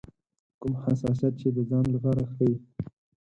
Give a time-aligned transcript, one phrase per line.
[0.61, 2.55] کوم حساسیت چې د ځان لپاره ښيي.